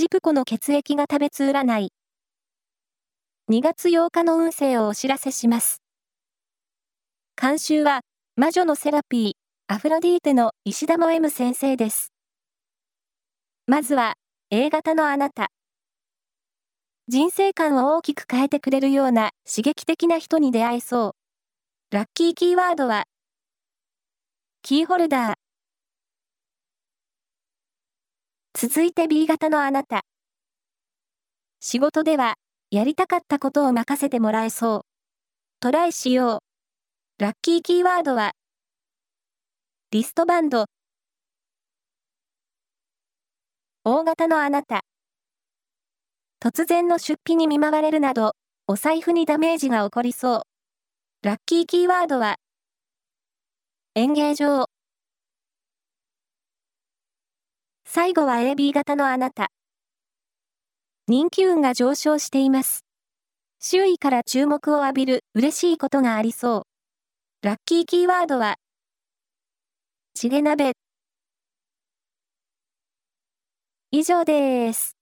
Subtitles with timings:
[0.00, 1.92] ジプコの血液が食べつ占い。
[3.50, 5.82] 2月8日の運勢をお知らせします。
[7.38, 8.00] 監修は、
[8.34, 9.32] 魔女のセラピー、
[9.66, 12.14] アフロディーテの石田も M 先生です。
[13.66, 14.14] まずは、
[14.48, 15.48] A 型のあなた。
[17.06, 21.14] 人生観を大きく変えてくれるような刺激的な人に出会えそ
[21.90, 21.94] う。
[21.94, 23.04] ラッキーキーワードは、
[24.62, 25.39] キーホルダー。
[28.62, 30.02] 続いて B 型のあなた。
[31.60, 32.34] 仕事では、
[32.70, 34.80] やりたかったことを任せてもらえそう。
[35.60, 36.42] トライしよ
[37.18, 37.22] う。
[37.22, 38.32] ラッキーキーワードは、
[39.92, 40.66] リストバンド。
[43.82, 44.82] 大型のあなた。
[46.38, 48.32] 突然の出費に見舞われるなど、
[48.66, 50.42] お財布にダメージが起こりそう。
[51.22, 52.36] ラッキーキーワードは、
[53.94, 54.69] 演芸場。
[57.92, 59.50] 最後は AB 型のあなた。
[61.08, 62.84] 人気運が上昇しています。
[63.58, 66.68] 周囲から注目を浴びる嬉しいことがありそ
[67.42, 67.44] う。
[67.44, 68.58] ラッキーキーワードは、
[70.14, 70.74] チゲ鍋。
[73.90, 74.99] 以上です。